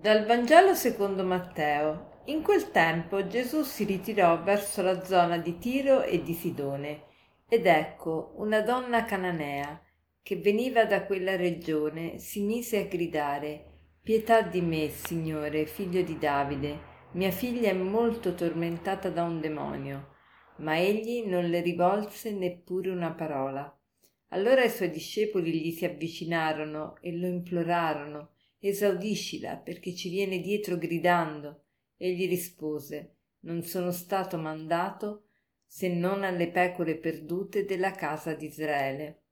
Dal 0.00 0.24
Vangelo 0.24 0.72
secondo 0.72 1.24
Matteo. 1.24 2.22
In 2.24 2.40
quel 2.40 2.70
tempo 2.70 3.26
Gesù 3.26 3.64
si 3.64 3.84
ritirò 3.84 4.42
verso 4.42 4.80
la 4.80 5.04
zona 5.04 5.36
di 5.36 5.58
Tiro 5.58 6.00
e 6.04 6.22
di 6.22 6.32
Sidone, 6.32 7.02
ed 7.46 7.66
ecco 7.66 8.32
una 8.36 8.62
donna 8.62 9.04
cananea 9.04 9.78
che 10.22 10.36
veniva 10.36 10.86
da 10.86 11.04
quella 11.04 11.36
regione 11.36 12.16
si 12.16 12.40
mise 12.40 12.78
a 12.78 12.84
gridare 12.84 13.66
Pietà 14.02 14.40
di 14.40 14.62
me, 14.62 14.88
Signore, 14.88 15.66
figlio 15.66 16.00
di 16.00 16.16
Davide, 16.16 16.78
mia 17.12 17.30
figlia 17.30 17.68
è 17.68 17.74
molto 17.74 18.34
tormentata 18.34 19.10
da 19.10 19.24
un 19.24 19.38
demonio. 19.38 20.14
Ma 20.60 20.78
egli 20.78 21.26
non 21.26 21.44
le 21.44 21.60
rivolse 21.60 22.32
neppure 22.32 22.88
una 22.88 23.12
parola. 23.12 23.70
Allora 24.28 24.64
i 24.64 24.70
suoi 24.70 24.88
discepoli 24.88 25.60
gli 25.60 25.72
si 25.72 25.84
avvicinarono 25.84 26.96
e 27.02 27.14
lo 27.14 27.26
implorarono 27.26 28.30
esaudiscila 28.68 29.56
perché 29.56 29.94
ci 29.94 30.10
viene 30.10 30.40
dietro 30.40 30.76
gridando. 30.76 31.64
Egli 31.96 32.28
rispose 32.28 33.16
Non 33.40 33.62
sono 33.62 33.90
stato 33.90 34.36
mandato 34.36 35.24
se 35.66 35.88
non 35.88 36.24
alle 36.24 36.50
pecore 36.50 36.96
perdute 36.96 37.64
della 37.64 37.92
casa 37.92 38.34
di 38.34 38.46
Israele. 38.46 39.22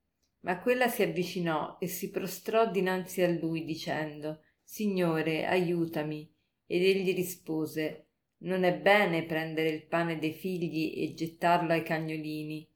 Ma 0.41 0.60
quella 0.60 0.88
si 0.88 1.02
avvicinò 1.02 1.78
e 1.80 1.88
si 1.88 2.10
prostrò 2.10 2.70
dinanzi 2.70 3.22
a 3.22 3.28
lui 3.28 3.64
dicendo 3.64 4.42
Signore, 4.62 5.47
aiutami. 5.47 6.30
Ed 6.66 6.83
egli 6.83 7.14
rispose 7.14 8.06
Non 8.39 8.64
è 8.64 8.78
bene 8.78 9.24
prendere 9.24 9.70
il 9.70 9.86
pane 9.86 10.19
dei 10.19 10.33
figli 10.33 10.95
e 10.97 11.14
gettarlo 11.14 11.72
ai 11.72 11.83
cagnolini. 11.83 12.69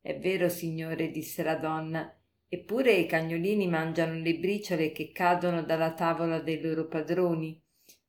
È 0.00 0.18
vero, 0.18 0.48
signore, 0.48 1.10
disse 1.10 1.42
la 1.42 1.56
donna, 1.56 2.17
Eppure 2.50 2.94
i 2.94 3.06
cagnolini 3.06 3.68
mangiano 3.68 4.14
le 4.14 4.38
briciole 4.38 4.90
che 4.90 5.12
cadono 5.12 5.62
dalla 5.62 5.92
tavola 5.92 6.40
dei 6.40 6.60
loro 6.60 6.86
padroni. 6.86 7.62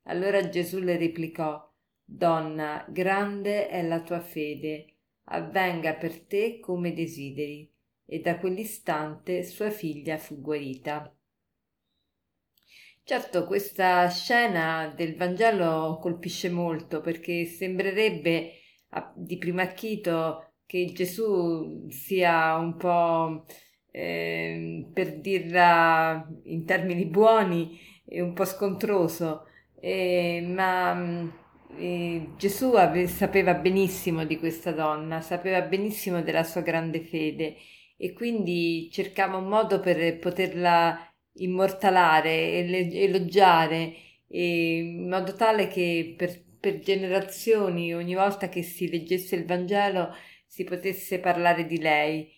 Allora 0.04 0.48
Gesù 0.48 0.80
le 0.80 0.96
replicò 0.96 1.68
Donna, 2.02 2.84
grande 2.88 3.68
è 3.68 3.82
la 3.86 4.00
tua 4.00 4.20
fede, 4.20 4.96
avvenga 5.24 5.94
per 5.94 6.24
te 6.24 6.58
come 6.58 6.94
desideri. 6.94 7.70
E 8.06 8.20
da 8.20 8.38
quell'istante 8.38 9.44
sua 9.44 9.70
figlia 9.70 10.18
fu 10.18 10.40
guarita. 10.40 11.14
Certo, 13.04 13.44
questa 13.44 14.08
scena 14.08 14.92
del 14.96 15.16
Vangelo 15.16 15.98
colpisce 16.00 16.48
molto 16.50 17.00
perché 17.00 17.44
sembrerebbe 17.44 18.52
di 19.14 19.36
primo 19.38 19.60
acchito 19.60 20.54
che 20.66 20.90
Gesù 20.92 21.88
sia 21.88 22.56
un 22.56 22.76
po' 22.76 23.44
eh, 23.90 24.86
per 24.92 25.18
dirla 25.20 26.26
in 26.44 26.64
termini 26.64 27.06
buoni, 27.06 27.78
un 28.06 28.32
po' 28.32 28.44
scontroso, 28.44 29.46
eh, 29.80 30.42
ma 30.46 31.30
eh, 31.76 32.28
Gesù 32.36 32.72
ave- 32.74 33.06
sapeva 33.06 33.54
benissimo 33.54 34.24
di 34.24 34.38
questa 34.38 34.72
donna, 34.72 35.20
sapeva 35.20 35.60
benissimo 35.62 36.22
della 36.22 36.42
sua 36.44 36.60
grande 36.62 37.00
fede 37.02 37.56
e 37.96 38.12
quindi 38.12 38.88
cercava 38.92 39.36
un 39.36 39.48
modo 39.48 39.80
per 39.80 40.18
poterla 40.18 40.98
immortalare 41.34 42.30
e 42.30 43.02
elogiare 43.02 43.94
in 44.28 45.08
modo 45.08 45.34
tale 45.34 45.68
che 45.68 46.14
per, 46.16 46.42
per 46.58 46.78
generazioni 46.78 47.94
ogni 47.94 48.14
volta 48.14 48.48
che 48.48 48.62
si 48.62 48.88
leggesse 48.88 49.36
il 49.36 49.44
Vangelo 49.44 50.14
si 50.46 50.64
potesse 50.64 51.18
parlare 51.20 51.66
di 51.66 51.78
lei 51.80 52.28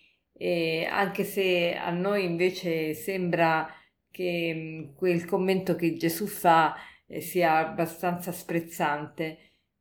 e 0.43 0.85
anche 0.91 1.23
se 1.23 1.73
a 1.73 1.89
noi 1.89 2.25
invece 2.25 2.93
sembra 2.93 3.65
che 4.11 4.53
mm, 4.53 4.95
quel 4.95 5.23
commento 5.25 5.75
che 5.75 5.95
Gesù 5.95 6.27
fa 6.27 6.75
eh, 7.07 7.21
sia 7.21 7.59
abbastanza 7.59 8.33
sprezzante. 8.33 9.37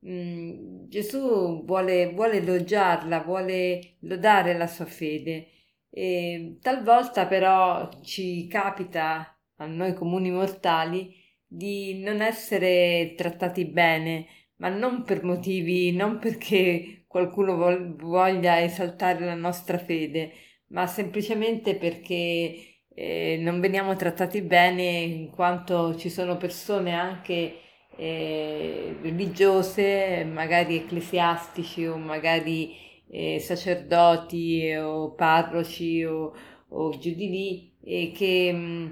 Mm, 0.07 0.87
Gesù 0.89 1.65
vuole, 1.65 2.13
vuole 2.13 2.37
elogiarla, 2.37 3.23
vuole 3.23 3.97
lodare 4.03 4.57
la 4.57 4.69
sua 4.69 4.85
fede. 4.85 5.49
E 5.91 6.59
talvolta 6.61 7.27
però 7.27 7.89
ci 8.03 8.47
capita 8.47 9.37
a 9.57 9.67
noi 9.67 9.95
comuni 9.95 10.31
mortali 10.31 11.13
di 11.45 12.01
non 12.03 12.21
essere 12.23 13.15
trattati 13.17 13.65
bene, 13.67 14.27
ma 14.59 14.69
non 14.69 15.03
per 15.03 15.25
motivi, 15.25 15.91
non 15.93 16.19
perché 16.21 17.05
qualcuno 17.09 17.57
voglia 17.99 18.63
esaltare 18.63 19.25
la 19.25 19.35
nostra 19.35 19.77
fede, 19.79 20.33
ma 20.73 20.87
semplicemente 20.87 21.77
perché 21.77 22.77
eh, 22.95 23.39
non 23.41 23.61
veniamo 23.61 23.95
trattati 23.97 24.43
bene 24.43 24.83
in 24.83 25.31
quanto 25.31 25.97
ci 25.97 26.11
sono 26.11 26.37
persone 26.37 26.93
anche 26.95 27.61
eh, 27.97 28.97
religiose, 29.03 30.25
magari 30.25 30.77
ecclesiastici 30.77 31.87
o 31.87 31.97
magari 31.97 32.75
eh, 33.11 33.39
sacerdoti 33.39 34.75
o 34.77 35.13
parroci 35.15 36.05
o, 36.05 36.35
o 36.69 36.91
giù 36.99 37.15
di 37.15 37.29
lì 37.29 37.73
e 37.85 38.13
che 38.15 38.51
mm, 38.53 38.91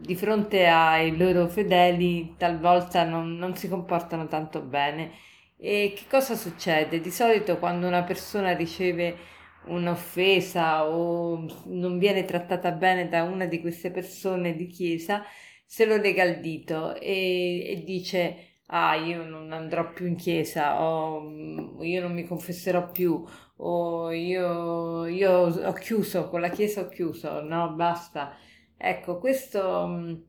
di 0.00 0.14
fronte 0.16 0.66
ai 0.66 1.16
loro 1.16 1.48
fedeli 1.48 2.34
talvolta 2.36 3.04
non, 3.04 3.36
non 3.36 3.54
si 3.56 3.68
comportano 3.68 4.26
tanto 4.26 4.60
bene 4.60 5.12
e 5.58 5.92
che 5.96 6.04
cosa 6.08 6.34
succede? 6.36 7.00
Di 7.00 7.10
solito 7.10 7.58
quando 7.58 7.86
una 7.86 8.04
persona 8.04 8.54
riceve 8.54 9.16
un'offesa 9.68 10.86
o 10.88 11.46
non 11.66 11.98
viene 11.98 12.24
trattata 12.24 12.70
bene 12.72 13.08
da 13.08 13.22
una 13.24 13.46
di 13.46 13.60
queste 13.60 13.90
persone 13.90 14.54
di 14.56 14.66
chiesa, 14.66 15.24
se 15.64 15.84
lo 15.84 15.96
lega 15.96 16.22
al 16.22 16.40
dito 16.40 16.94
e, 16.96 17.62
e 17.70 17.82
dice 17.84 18.44
ah 18.70 18.94
io 18.96 19.24
non 19.24 19.52
andrò 19.52 19.92
più 19.92 20.06
in 20.06 20.16
chiesa 20.16 20.82
o 20.82 21.82
io 21.82 22.00
non 22.00 22.12
mi 22.12 22.24
confesserò 22.24 22.90
più 22.90 23.24
o 23.60 24.10
io, 24.12 25.06
io 25.06 25.30
ho 25.32 25.72
chiuso, 25.72 26.28
con 26.28 26.40
la 26.40 26.50
chiesa 26.50 26.82
ho 26.82 26.88
chiuso, 26.88 27.40
no 27.42 27.72
basta. 27.74 28.36
Ecco, 28.76 29.18
questo 29.18 29.86
mh, 29.86 30.26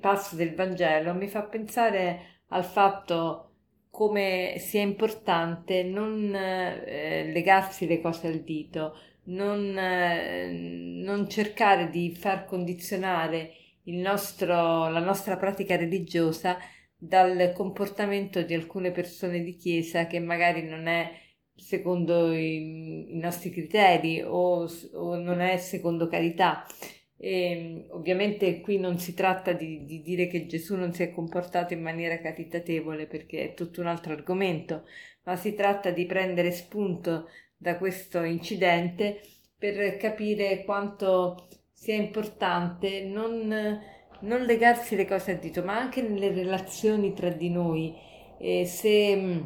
passo 0.00 0.36
del 0.36 0.54
Vangelo 0.54 1.14
mi 1.14 1.28
fa 1.28 1.42
pensare 1.44 2.42
al 2.48 2.64
fatto 2.64 3.49
come 3.90 4.54
sia 4.58 4.82
importante 4.82 5.82
non 5.82 6.34
eh, 6.34 7.30
legarsi 7.32 7.86
le 7.86 8.00
cose 8.00 8.28
al 8.28 8.40
dito, 8.40 8.96
non, 9.24 9.76
eh, 9.76 10.50
non 11.02 11.28
cercare 11.28 11.90
di 11.90 12.14
far 12.14 12.46
condizionare 12.46 13.52
nostro, 13.84 14.88
la 14.88 15.00
nostra 15.00 15.36
pratica 15.36 15.76
religiosa 15.76 16.56
dal 16.96 17.52
comportamento 17.54 18.42
di 18.42 18.54
alcune 18.54 18.90
persone 18.90 19.42
di 19.42 19.56
chiesa 19.56 20.06
che 20.06 20.18
magari 20.20 20.62
non 20.62 20.86
è 20.86 21.10
secondo 21.54 22.32
i, 22.32 23.12
i 23.14 23.18
nostri 23.18 23.50
criteri 23.50 24.22
o, 24.22 24.68
o 24.94 25.16
non 25.16 25.40
è 25.40 25.56
secondo 25.56 26.06
carità. 26.08 26.64
E, 27.22 27.50
ehm, 27.50 27.86
ovviamente 27.90 28.60
qui 28.60 28.78
non 28.78 28.98
si 28.98 29.12
tratta 29.12 29.52
di, 29.52 29.84
di, 29.84 30.00
dire 30.00 30.26
che 30.26 30.46
Gesù 30.46 30.74
non 30.76 30.92
si 30.94 31.02
è 31.02 31.12
comportato 31.12 31.74
in 31.74 31.82
maniera 31.82 32.18
caritatevole 32.18 33.06
perché 33.06 33.50
è 33.50 33.54
tutto 33.54 33.82
un 33.82 33.86
altro 33.88 34.14
argomento, 34.14 34.86
ma 35.24 35.36
si 35.36 35.54
tratta 35.54 35.90
di 35.90 36.06
prendere 36.06 36.50
spunto 36.50 37.28
da 37.56 37.76
questo 37.76 38.22
incidente 38.22 39.20
per 39.58 39.98
capire 39.98 40.64
quanto 40.64 41.48
sia 41.72 41.94
importante 41.94 43.04
non, 43.04 43.48
non 44.20 44.42
legarsi 44.44 44.96
le 44.96 45.04
cose 45.04 45.32
a 45.32 45.34
dito, 45.34 45.62
ma 45.62 45.78
anche 45.78 46.00
nelle 46.00 46.32
relazioni 46.32 47.12
tra 47.12 47.28
di 47.28 47.50
noi. 47.50 47.94
E 48.38 48.64
se 48.64 49.14
mm, 49.16 49.40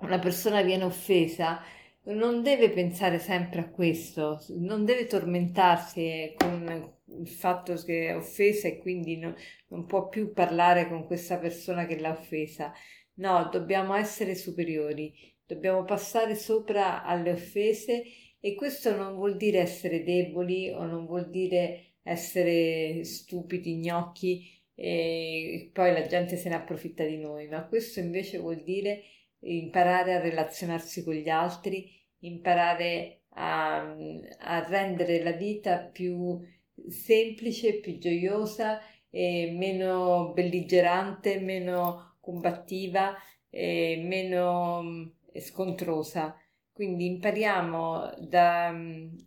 una 0.00 0.18
persona 0.20 0.62
viene 0.62 0.84
offesa, 0.84 1.60
non 2.04 2.42
deve 2.42 2.70
pensare 2.70 3.18
sempre 3.18 3.60
a 3.60 3.70
questo, 3.70 4.42
non 4.58 4.84
deve 4.84 5.06
tormentarsi 5.06 6.34
con 6.36 6.94
il 7.06 7.28
fatto 7.28 7.74
che 7.74 8.08
è 8.08 8.16
offesa 8.16 8.68
e 8.68 8.78
quindi 8.78 9.18
no, 9.18 9.34
non 9.68 9.84
può 9.86 10.08
più 10.08 10.32
parlare 10.32 10.88
con 10.88 11.04
questa 11.06 11.38
persona 11.38 11.86
che 11.86 11.98
l'ha 11.98 12.10
offesa. 12.10 12.72
No, 13.14 13.48
dobbiamo 13.52 13.94
essere 13.94 14.34
superiori, 14.34 15.12
dobbiamo 15.44 15.84
passare 15.84 16.34
sopra 16.34 17.04
alle 17.04 17.32
offese 17.32 18.02
e 18.40 18.54
questo 18.54 18.96
non 18.96 19.14
vuol 19.14 19.36
dire 19.36 19.58
essere 19.58 20.02
deboli 20.02 20.70
o 20.70 20.84
non 20.84 21.04
vuol 21.04 21.28
dire 21.28 21.96
essere 22.02 23.04
stupidi, 23.04 23.76
gnocchi 23.76 24.58
e 24.74 25.70
poi 25.74 25.92
la 25.92 26.06
gente 26.06 26.36
se 26.36 26.48
ne 26.48 26.54
approfitta 26.54 27.04
di 27.04 27.18
noi, 27.18 27.46
ma 27.48 27.66
questo 27.66 28.00
invece 28.00 28.38
vuol 28.38 28.62
dire 28.62 29.02
imparare 29.40 30.14
a 30.14 30.20
relazionarsi 30.20 31.04
con 31.04 31.14
gli 31.14 31.28
altri, 31.28 31.90
imparare 32.20 33.22
a, 33.34 33.96
a 34.38 34.68
rendere 34.68 35.22
la 35.22 35.32
vita 35.32 35.78
più 35.78 36.40
semplice, 36.88 37.80
più 37.80 37.98
gioiosa, 37.98 38.80
e 39.10 39.54
meno 39.56 40.32
belligerante, 40.32 41.40
meno 41.40 42.16
combattiva, 42.20 43.16
e 43.50 44.00
meno 44.04 44.82
mm, 44.82 45.06
scontrosa. 45.38 46.36
Quindi 46.72 47.06
impariamo, 47.06 48.14
da, 48.28 48.72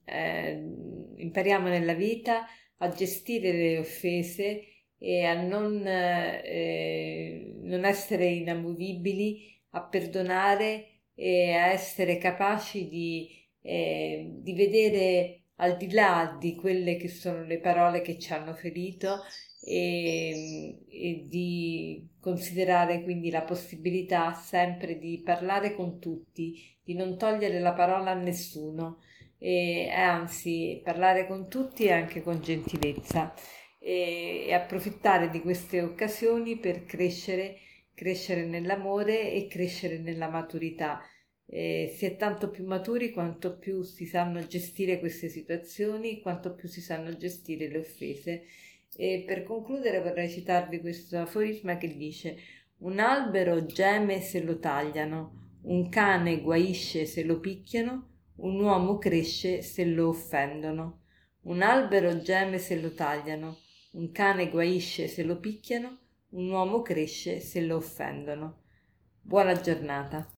eh, 0.06 0.64
impariamo 1.18 1.68
nella 1.68 1.94
vita 1.94 2.46
a 2.78 2.90
gestire 2.90 3.52
le 3.52 3.78
offese 3.80 4.64
e 4.98 5.26
a 5.26 5.40
non, 5.40 5.86
eh, 5.86 7.54
non 7.62 7.86
essere 7.86 8.26
inamovibili, 8.26 9.62
a 9.74 9.82
perdonare 9.82 11.02
e 11.16 11.54
a 11.54 11.68
essere 11.68 12.18
capaci 12.18 12.88
di, 12.90 13.30
eh, 13.62 14.30
di 14.42 14.54
vedere 14.54 15.44
al 15.58 15.78
di 15.78 15.92
là 15.92 16.36
di 16.40 16.56
quelle 16.56 16.98
che 16.98 17.08
sono 17.08 17.44
le 17.44 17.60
parole 17.60 18.02
che 18.02 18.18
ci 18.18 18.34
hanno 18.34 18.54
ferito 18.54 19.22
e, 19.66 20.80
e, 20.90 21.26
di 21.28 22.10
considerare 22.20 23.04
quindi 23.04 23.30
la 23.30 23.44
possibilità 23.44 24.34
sempre 24.34 24.98
di 24.98 25.22
parlare 25.24 25.76
con 25.76 26.00
tutti, 26.00 26.78
di 26.84 26.96
non 26.96 27.18
togliere 27.18 27.60
la 27.60 27.74
parola 27.74 28.12
a 28.12 28.16
nessuno 28.16 29.00
e 29.38 29.90
anzi 29.90 30.82
parlare 30.84 31.28
con 31.28 31.50
tutti 31.50 31.90
anche 31.90 32.22
con 32.22 32.42
gentilezza 32.42 33.34
e, 33.78 34.46
e 34.48 34.54
approfittare 34.54 35.30
di 35.30 35.42
queste 35.42 35.82
occasioni 35.82 36.58
per 36.58 36.86
crescere, 36.86 37.58
crescere 37.94 38.46
nell'amore 38.46 39.32
e 39.32 39.48
crescere 39.48 39.98
nella 39.98 40.30
maturità 40.30 41.02
eh, 41.46 41.94
si 41.96 42.06
è 42.06 42.16
tanto 42.16 42.50
più 42.50 42.66
maturi 42.66 43.12
quanto 43.12 43.58
più 43.58 43.84
si 43.84 44.06
sanno 44.06 44.46
gestire 44.48 45.00
queste 45.00 45.30
situazioni, 45.30 46.20
quanto 46.20 46.54
più 46.54 46.68
si 46.68 46.82
sanno 46.82 47.16
gestire 47.16 47.68
le 47.68 47.80
offese. 47.80 48.46
E 48.96 49.24
per 49.26 49.44
concludere 49.44 50.02
vorrei 50.02 50.30
citarvi 50.30 50.80
questo 50.80 51.18
aforisma 51.18 51.78
che 51.78 51.96
dice 51.96 52.38
un 52.80 53.00
albero 53.00 53.66
geme 53.66 54.20
se 54.22 54.42
lo 54.42 54.60
tagliano, 54.60 55.60
un 55.64 55.90
cane 55.90 56.42
guaisce 56.42 57.06
se 57.06 57.24
lo 57.24 57.40
picchiano, 57.40 58.10
un 58.38 58.60
uomo 58.60 58.98
cresce 58.98 59.62
se 59.62 59.86
lo 59.86 60.10
offendono. 60.10 61.02
Un 61.44 61.62
albero 61.62 62.22
geme 62.22 62.58
se 62.58 62.80
lo 62.80 62.94
tagliano, 62.94 63.58
un 63.92 64.12
cane 64.12 64.50
guaisce 64.50 65.08
se 65.08 65.24
lo 65.24 65.40
picchiano, 65.40 66.00
un 66.34 66.50
uomo 66.52 66.82
cresce 66.82 67.40
se 67.40 67.62
lo 67.62 67.78
offendono. 67.78 68.64
Buona 69.22 69.54
giornata. 69.54 70.33